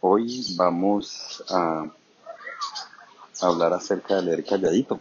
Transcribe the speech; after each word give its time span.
Hoy 0.00 0.44
vamos 0.56 1.42
a 1.48 1.86
hablar 3.40 3.72
acerca 3.72 4.16
de 4.16 4.22
leer 4.22 4.44
calladito. 4.44 5.00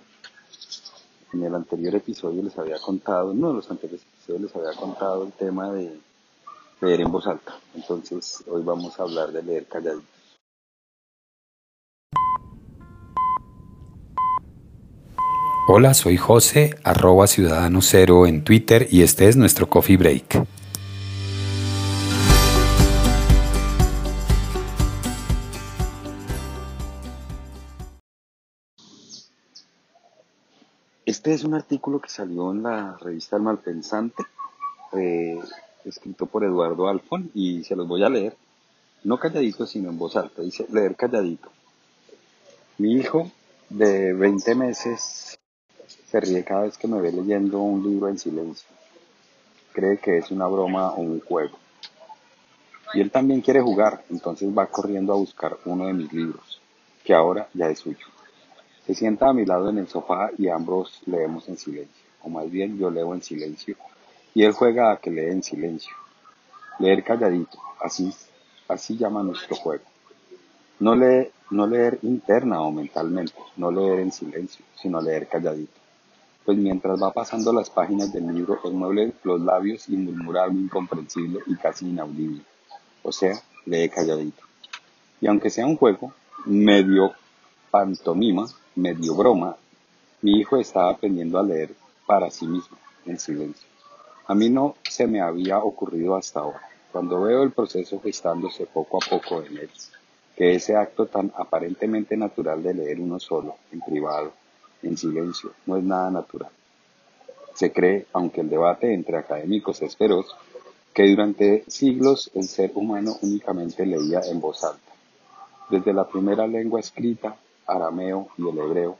En 1.33 1.43
el 1.43 1.53
anterior 1.53 1.95
episodio 1.95 2.41
les 2.41 2.57
había 2.57 2.79
contado, 2.79 3.31
uno 3.31 3.49
de 3.49 3.55
los 3.55 3.69
anteriores 3.69 4.05
episodios 4.05 4.43
les 4.43 4.55
había 4.55 4.79
contado 4.79 5.25
el 5.25 5.33
tema 5.33 5.69
de 5.71 5.99
leer 6.79 7.01
en 7.01 7.11
voz 7.11 7.27
alta. 7.27 7.59
Entonces 7.73 8.41
hoy 8.47 8.63
vamos 8.63 8.97
a 8.97 9.03
hablar 9.03 9.33
de 9.33 9.43
leer 9.43 9.65
calladito. 9.65 10.07
Hola, 15.67 15.93
soy 15.93 16.15
José, 16.15 16.77
arroba 16.83 17.27
ciudadano 17.27 17.81
cero 17.81 18.27
en 18.27 18.43
Twitter 18.43 18.87
y 18.89 19.01
este 19.01 19.27
es 19.27 19.35
nuestro 19.35 19.67
coffee 19.67 19.97
break. 19.97 20.45
Este 31.05 31.35
es 31.35 31.43
un 31.43 31.53
artículo 31.53 32.01
que 32.01 32.09
salió 32.09 32.51
en 32.51 32.63
la 32.63 32.97
revista 32.99 33.35
El 33.35 33.43
Malpensante, 33.43 34.23
eh, 34.93 35.39
escrito 35.83 36.25
por 36.25 36.43
Eduardo 36.43 36.87
Alfon, 36.87 37.29
y 37.35 37.63
se 37.63 37.75
los 37.75 37.87
voy 37.87 38.03
a 38.03 38.09
leer, 38.09 38.35
no 39.03 39.19
calladito, 39.19 39.67
sino 39.67 39.89
en 39.89 39.99
voz 39.99 40.15
alta. 40.15 40.41
Dice, 40.41 40.65
leer 40.71 40.95
calladito. 40.95 41.51
Mi 42.79 42.93
hijo 42.93 43.29
de 43.69 44.13
20 44.13 44.55
meses 44.55 45.37
se 46.07 46.19
ríe 46.19 46.43
cada 46.43 46.63
vez 46.63 46.75
que 46.75 46.87
me 46.87 46.99
ve 46.99 47.11
leyendo 47.11 47.59
un 47.59 47.83
libro 47.83 48.09
en 48.09 48.17
silencio. 48.17 48.67
Cree 49.73 49.99
que 49.99 50.17
es 50.17 50.31
una 50.31 50.47
broma 50.47 50.89
o 50.89 51.01
un 51.01 51.19
juego. 51.19 51.59
Y 52.95 53.01
él 53.01 53.11
también 53.11 53.41
quiere 53.41 53.61
jugar, 53.61 54.03
entonces 54.09 54.49
va 54.57 54.65
corriendo 54.65 55.13
a 55.13 55.17
buscar 55.17 55.55
uno 55.65 55.85
de 55.85 55.93
mis 55.93 56.11
libros, 56.11 56.59
que 57.03 57.13
ahora 57.13 57.47
ya 57.53 57.69
es 57.69 57.77
suyo. 57.77 58.07
Se 58.85 58.93
sienta 58.93 59.29
a 59.29 59.33
mi 59.33 59.45
lado 59.45 59.69
en 59.69 59.79
el 59.79 59.87
sofá 59.87 60.29
y 60.37 60.47
ambos 60.47 61.01
leemos 61.05 61.49
en 61.49 61.57
silencio, 61.57 62.05
o 62.21 62.29
más 62.29 62.49
bien 62.49 62.77
yo 62.77 62.89
leo 62.89 63.13
en 63.13 63.21
silencio 63.21 63.75
y 64.35 64.43
él 64.43 64.51
juega 64.51 64.91
a 64.91 64.97
que 64.97 65.09
lee 65.09 65.31
en 65.31 65.41
silencio. 65.41 65.95
Leer 66.77 67.03
calladito, 67.03 67.57
así, 67.81 68.13
así 68.67 68.97
llama 68.97 69.23
nuestro 69.23 69.55
juego. 69.55 69.85
No, 70.79 70.93
lee, 70.93 71.29
no 71.49 71.65
leer 71.65 71.99
interna 72.01 72.61
o 72.61 72.69
mentalmente, 72.69 73.33
no 73.55 73.71
leer 73.71 74.01
en 74.01 74.11
silencio, 74.11 74.63
sino 74.75 75.01
leer 75.01 75.27
calladito. 75.27 75.79
Pues 76.43 76.57
mientras 76.57 77.01
va 77.01 77.11
pasando 77.11 77.53
las 77.53 77.69
páginas 77.69 78.11
del 78.11 78.27
libro, 78.27 78.59
él 78.65 78.73
mueve 78.73 79.13
los 79.23 79.41
labios 79.41 79.87
y 79.87 79.95
murmura 79.95 80.43
algo 80.43 80.59
incomprensible 80.59 81.39
y 81.47 81.55
casi 81.55 81.89
inaudible. 81.89 82.41
O 83.03 83.11
sea, 83.11 83.41
lee 83.65 83.89
calladito. 83.89 84.43
Y 85.21 85.27
aunque 85.27 85.49
sea 85.49 85.65
un 85.65 85.77
juego, 85.77 86.13
medio 86.45 87.13
pantomima, 87.71 88.45
medio 88.75 89.15
broma, 89.15 89.55
mi 90.21 90.39
hijo 90.39 90.57
estaba 90.57 90.91
aprendiendo 90.91 91.39
a 91.39 91.43
leer 91.43 91.73
para 92.05 92.29
sí 92.29 92.45
mismo, 92.45 92.77
en 93.05 93.19
silencio. 93.19 93.67
A 94.27 94.35
mí 94.35 94.49
no 94.49 94.75
se 94.89 95.07
me 95.07 95.21
había 95.21 95.59
ocurrido 95.59 96.15
hasta 96.15 96.41
ahora, 96.41 96.61
cuando 96.91 97.21
veo 97.21 97.43
el 97.43 97.51
proceso 97.51 97.99
gestándose 98.01 98.65
poco 98.65 98.97
a 98.97 99.09
poco 99.09 99.43
en 99.43 99.57
él, 99.57 99.69
que 100.35 100.55
ese 100.55 100.75
acto 100.75 101.05
tan 101.05 101.31
aparentemente 101.37 102.17
natural 102.17 102.61
de 102.63 102.73
leer 102.73 102.99
uno 102.99 103.19
solo, 103.19 103.55
en 103.71 103.81
privado, 103.81 104.33
en 104.83 104.97
silencio, 104.97 105.51
no 105.65 105.77
es 105.77 105.83
nada 105.83 106.11
natural. 106.11 106.51
Se 107.53 107.71
cree, 107.71 108.07
aunque 108.11 108.41
el 108.41 108.49
debate 108.49 108.93
entre 108.93 109.17
académicos 109.17 109.81
es 109.81 109.95
feroz, 109.95 110.35
que 110.93 111.07
durante 111.07 111.63
siglos 111.67 112.31
el 112.33 112.43
ser 112.43 112.71
humano 112.75 113.15
únicamente 113.21 113.85
leía 113.85 114.21
en 114.29 114.41
voz 114.41 114.63
alta. 114.63 114.91
Desde 115.69 115.93
la 115.93 116.07
primera 116.07 116.47
lengua 116.47 116.79
escrita 116.79 117.37
arameo 117.67 118.29
y 118.37 118.47
el 118.47 118.57
hebreo, 118.57 118.97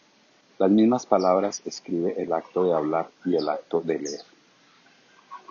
las 0.57 0.71
mismas 0.71 1.05
palabras 1.05 1.61
escribe 1.65 2.15
el 2.21 2.31
acto 2.31 2.63
de 2.63 2.73
hablar 2.73 3.09
y 3.25 3.35
el 3.35 3.49
acto 3.49 3.81
de 3.81 3.99
leer. 3.99 4.21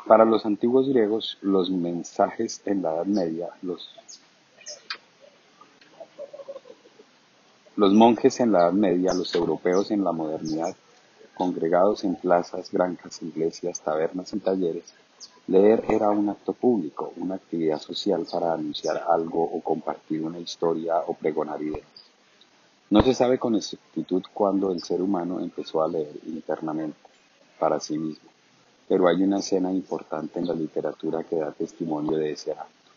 Para 0.07 0.25
los 0.25 0.45
antiguos 0.47 0.89
griegos, 0.89 1.39
los 1.41 1.71
mensajes 1.71 2.63
en 2.65 2.83
la 2.83 2.95
Edad 2.95 3.07
Media, 3.07 3.49
los, 3.63 3.95
los 7.77 7.93
monjes 7.93 8.41
en 8.41 8.53
la 8.53 8.61
Edad 8.61 8.73
Media, 8.73 9.15
los 9.15 9.35
europeos 9.35 9.91
en 9.91 10.05
la 10.05 10.13
modernidad, 10.13 10.75
congregados 11.35 12.05
en 12.05 12.17
plazas, 12.17 12.71
granjas, 12.71 13.23
iglesias, 13.23 13.81
tabernas 13.81 14.33
y 14.33 14.39
talleres, 14.39 14.95
leer 15.47 15.85
era 15.89 16.11
un 16.11 16.29
acto 16.29 16.53
público, 16.53 17.13
una 17.17 17.35
actividad 17.35 17.79
social 17.79 18.27
para 18.31 18.55
anunciar 18.55 19.05
algo 19.09 19.43
o 19.43 19.61
compartir 19.61 20.23
una 20.23 20.39
historia 20.39 20.99
o 21.07 21.15
pregonar 21.15 21.61
ideas. 21.61 21.94
No 22.95 23.03
se 23.03 23.13
sabe 23.13 23.41
con 23.41 23.57
exactitud 23.57 24.23
cuándo 24.33 24.71
el 24.71 24.81
ser 24.81 25.03
humano 25.03 25.41
empezó 25.41 25.83
a 25.83 25.89
leer 25.89 26.15
internamente, 26.27 26.97
para 27.59 27.81
sí 27.81 27.99
mismo, 27.99 28.31
pero 28.87 29.09
hay 29.09 29.21
una 29.21 29.41
escena 29.41 29.73
importante 29.73 30.39
en 30.39 30.47
la 30.47 30.55
literatura 30.55 31.25
que 31.25 31.35
da 31.35 31.51
testimonio 31.51 32.17
de 32.17 32.31
ese 32.31 32.53
acto. 32.53 32.93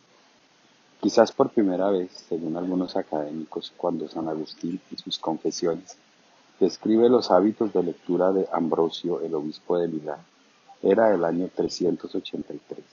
Quizás 1.02 1.31
por 1.31 1.50
primera 1.50 1.90
vez, 1.90 2.12
según 2.30 2.56
algunos 2.57 2.96
académicos, 2.96 3.74
cuando 3.75 4.07
San 4.07 4.28
Agustín 4.30 4.80
y 4.91 4.97
sus 4.97 5.18
confesiones 5.18 5.97
describe 6.59 7.09
los 7.09 7.31
hábitos 7.31 7.74
de 7.74 7.81
lectura 7.81 8.31
de 8.31 8.47
Ambrosio, 8.52 9.22
el 9.22 9.34
obispo 9.34 9.80
de 9.80 9.88
Milán, 9.88 10.19
era 10.84 11.12
el 11.12 11.25
año 11.25 11.50
383. 11.56 12.86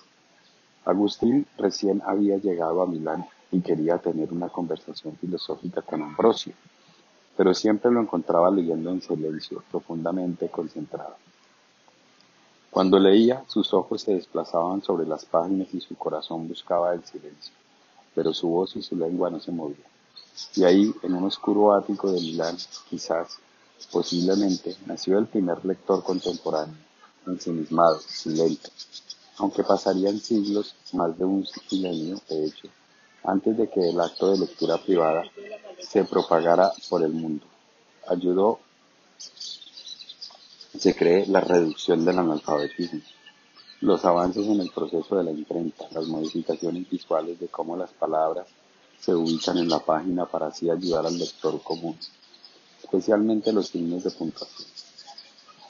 Agustín 0.86 1.46
recién 1.58 2.00
había 2.06 2.38
llegado 2.38 2.80
a 2.80 2.86
Milán 2.86 3.26
y 3.52 3.60
quería 3.60 3.98
tener 3.98 4.32
una 4.32 4.48
conversación 4.48 5.18
filosófica 5.18 5.82
con 5.82 6.00
Ambrosio, 6.00 6.54
pero 7.36 7.54
siempre 7.54 7.90
lo 7.90 8.00
encontraba 8.00 8.50
leyendo 8.50 8.90
en 8.90 9.02
silencio, 9.02 9.62
profundamente 9.70 10.48
concentrado. 10.48 11.16
Cuando 12.70 12.98
leía, 12.98 13.44
sus 13.46 13.72
ojos 13.72 14.02
se 14.02 14.14
desplazaban 14.14 14.82
sobre 14.82 15.06
las 15.06 15.24
páginas 15.24 15.72
y 15.72 15.80
su 15.80 15.94
corazón 15.96 16.48
buscaba 16.48 16.92
el 16.92 17.04
silencio, 17.04 17.54
pero 18.14 18.34
su 18.34 18.48
voz 18.48 18.74
y 18.76 18.82
su 18.82 18.96
lengua 18.96 19.30
no 19.30 19.40
se 19.40 19.52
movían. 19.52 19.94
Y 20.56 20.64
ahí, 20.64 20.92
en 21.02 21.14
un 21.14 21.24
oscuro 21.24 21.72
ático 21.74 22.10
de 22.10 22.20
Milán, 22.20 22.56
quizás, 22.90 23.38
posiblemente, 23.92 24.76
nació 24.86 25.18
el 25.18 25.26
primer 25.26 25.64
lector 25.64 26.02
contemporáneo, 26.02 26.74
ensimismado, 27.26 28.00
silente, 28.00 28.70
aunque 29.38 29.62
pasarían 29.62 30.18
siglos, 30.18 30.74
más 30.92 31.16
de 31.16 31.24
un 31.24 31.46
milenio, 31.70 32.20
de 32.28 32.46
hecho, 32.46 32.68
antes 33.22 33.56
de 33.56 33.68
que 33.70 33.88
el 33.88 34.00
acto 34.00 34.30
de 34.32 34.38
lectura 34.38 34.78
privada 34.78 35.22
se 35.80 36.04
propagara 36.04 36.72
por 36.88 37.02
el 37.02 37.12
mundo. 37.12 37.44
Ayudó, 38.08 38.60
se 40.78 40.94
cree, 40.94 41.26
la 41.26 41.40
reducción 41.40 42.04
del 42.04 42.18
analfabetismo, 42.18 43.00
los 43.80 44.04
avances 44.04 44.46
en 44.46 44.60
el 44.60 44.70
proceso 44.70 45.16
de 45.16 45.24
la 45.24 45.30
imprenta, 45.30 45.86
las 45.92 46.06
modificaciones 46.06 46.88
visuales 46.88 47.38
de 47.38 47.48
cómo 47.48 47.76
las 47.76 47.90
palabras 47.92 48.46
se 48.98 49.14
ubican 49.14 49.58
en 49.58 49.68
la 49.68 49.80
página 49.80 50.26
para 50.26 50.46
así 50.46 50.70
ayudar 50.70 51.06
al 51.06 51.18
lector 51.18 51.62
común, 51.62 51.98
especialmente 52.82 53.52
los 53.52 53.68
signos 53.68 54.04
de 54.04 54.10
puntuación. 54.10 54.68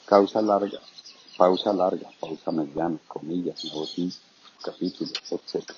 Causa 0.05 0.41
larga, 0.41 0.79
pausa 1.37 1.73
larga, 1.73 2.09
pausa 2.19 2.51
mediana, 2.51 2.97
comillas, 3.07 3.65
notis, 3.65 4.21
capítulos, 4.63 5.13
etc. 5.31 5.71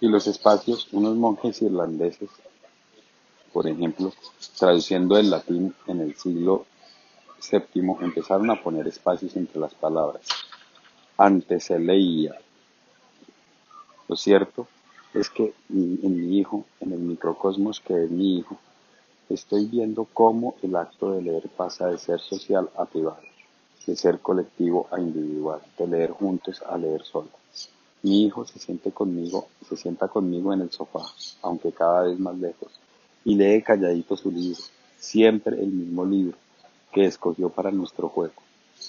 Y 0.00 0.08
los 0.08 0.26
espacios, 0.26 0.88
unos 0.92 1.16
monjes 1.16 1.62
irlandeses 1.62 2.30
por 3.54 3.68
ejemplo, 3.68 4.12
traduciendo 4.58 5.16
el 5.16 5.30
latín 5.30 5.72
en 5.86 6.00
el 6.00 6.16
siglo 6.16 6.66
VII, 7.52 7.98
empezaron 8.00 8.50
a 8.50 8.60
poner 8.60 8.88
espacios 8.88 9.36
entre 9.36 9.60
las 9.60 9.72
palabras. 9.74 10.26
Antes 11.16 11.66
se 11.66 11.78
leía. 11.78 12.34
Lo 14.08 14.16
cierto 14.16 14.66
es 15.14 15.30
que 15.30 15.54
en 15.70 16.28
mi 16.28 16.38
hijo, 16.40 16.64
en 16.80 16.94
el 16.94 16.98
microcosmos 16.98 17.78
que 17.78 18.02
es 18.02 18.10
mi 18.10 18.38
hijo, 18.38 18.58
estoy 19.28 19.66
viendo 19.66 20.04
cómo 20.12 20.56
el 20.60 20.74
acto 20.74 21.12
de 21.12 21.22
leer 21.22 21.48
pasa 21.48 21.86
de 21.86 21.98
ser 21.98 22.18
social 22.18 22.68
a 22.76 22.86
privado, 22.86 23.22
de 23.86 23.94
ser 23.94 24.18
colectivo 24.18 24.88
a 24.90 24.98
individual, 24.98 25.60
de 25.78 25.86
leer 25.86 26.10
juntos 26.10 26.60
a 26.68 26.76
leer 26.76 27.04
solo. 27.04 27.30
Mi 28.02 28.24
hijo 28.24 28.44
se 28.46 28.58
siente 28.58 28.90
conmigo, 28.90 29.46
se 29.68 29.76
sienta 29.76 30.08
conmigo 30.08 30.52
en 30.52 30.62
el 30.62 30.72
sofá, 30.72 31.04
aunque 31.42 31.70
cada 31.70 32.02
vez 32.02 32.18
más 32.18 32.36
lejos, 32.36 32.72
y 33.24 33.34
lee 33.34 33.62
calladito 33.62 34.16
su 34.16 34.30
libro, 34.30 34.60
siempre 34.98 35.60
el 35.60 35.68
mismo 35.68 36.04
libro 36.04 36.36
que 36.92 37.06
escogió 37.06 37.48
para 37.48 37.70
nuestro 37.70 38.08
juego. 38.08 38.34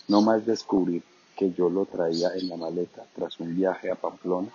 No 0.08 0.22
más 0.22 0.46
descubrir 0.46 1.04
que 1.36 1.52
yo 1.54 1.70
lo 1.70 1.86
traía 1.86 2.30
en 2.36 2.50
la 2.50 2.58
maleta 2.58 3.06
tras 3.16 3.40
un 3.40 3.56
viaje 3.56 3.92
a 3.92 3.96
Pamplona, 3.96 4.50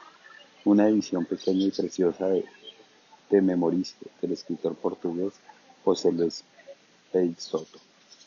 una 0.65 0.88
edición 0.88 1.25
pequeña 1.25 1.67
y 1.67 1.71
preciosa 1.71 2.27
de, 2.29 2.44
de 3.31 3.43
Memoriste 3.43 4.06
del 4.21 4.32
escritor 4.32 4.75
portugués 4.75 5.35
José 5.85 6.12
Luis 6.12 6.44
Peixoto 7.12 7.79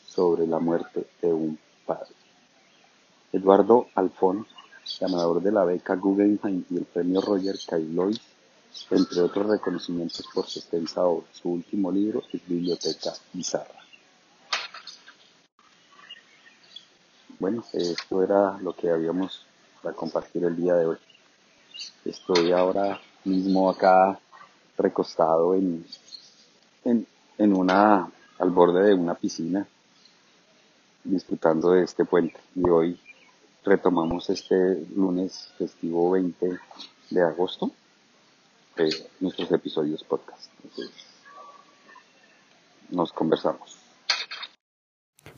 sobre 0.06 0.46
la 0.46 0.58
muerte 0.58 1.06
de 1.22 1.32
un 1.32 1.58
padre. 1.86 2.12
Eduardo 3.32 3.88
Alfón, 3.94 4.46
ganador 5.00 5.42
de 5.42 5.52
la 5.52 5.64
beca 5.64 5.96
Guggenheim 5.96 6.64
y 6.70 6.76
el 6.76 6.84
premio 6.84 7.20
Roger 7.20 7.56
Caillois, 7.66 8.20
entre 8.90 9.20
otros 9.20 9.46
reconocimientos 9.46 10.26
por 10.32 10.46
su 10.46 10.58
extensa 10.58 11.02
obra. 11.02 11.26
Su 11.32 11.50
último 11.50 11.90
libro 11.90 12.22
es 12.32 12.46
Biblioteca 12.46 13.12
Bizarra. 13.32 13.80
Bueno, 17.38 17.64
esto 17.72 18.22
era 18.22 18.58
lo 18.58 18.74
que 18.74 18.90
habíamos 18.90 19.44
para 19.82 19.94
compartir 19.94 20.44
el 20.44 20.56
día 20.56 20.74
de 20.74 20.86
hoy. 20.86 20.96
Estoy 22.04 22.52
ahora 22.52 23.00
mismo 23.24 23.68
acá 23.70 24.18
recostado 24.76 25.54
en, 25.54 25.84
en, 26.84 27.06
en 27.38 27.56
una, 27.56 28.10
al 28.38 28.50
borde 28.50 28.84
de 28.84 28.94
una 28.94 29.14
piscina, 29.14 29.66
disfrutando 31.02 31.70
de 31.72 31.84
este 31.84 32.04
puente. 32.04 32.40
Y 32.54 32.68
hoy 32.68 33.00
retomamos 33.64 34.30
este 34.30 34.86
lunes 34.94 35.52
festivo 35.58 36.12
20 36.12 36.58
de 37.10 37.22
agosto 37.22 37.72
de 38.76 38.90
nuestros 39.20 39.50
episodios 39.52 40.02
podcast. 40.04 40.50
Nos 42.90 43.12
conversamos. 43.12 43.84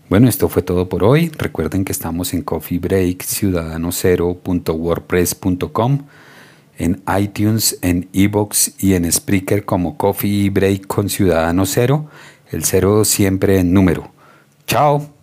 Bueno, 0.08 0.28
esto 0.28 0.48
fue 0.48 0.62
todo 0.62 0.88
por 0.88 1.02
hoy. 1.02 1.32
Recuerden 1.36 1.84
que 1.84 1.90
estamos 1.90 2.32
en 2.32 2.42
Coffee 2.42 2.78
Break 2.78 3.24
ciudadano0.wordpress.com, 3.24 6.06
en 6.78 7.02
iTunes, 7.18 7.76
en 7.82 8.08
Evox 8.12 8.80
y 8.82 8.94
en 8.94 9.10
Spreaker 9.10 9.64
como 9.64 9.96
Coffee 9.96 10.50
Break 10.50 10.86
con 10.86 11.08
Ciudadano 11.08 11.66
Cero, 11.66 12.08
el 12.50 12.64
cero 12.64 13.04
siempre 13.04 13.58
en 13.58 13.72
número. 13.72 14.12
Chao. 14.68 15.15